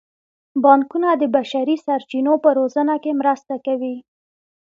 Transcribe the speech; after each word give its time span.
بانکونه 0.63 1.09
د 1.21 1.23
بشري 1.35 1.75
سرچینو 1.85 2.33
په 2.43 2.49
روزنه 2.59 2.95
کې 3.03 3.11
مرسته 3.21 3.55
کوي. 3.65 3.95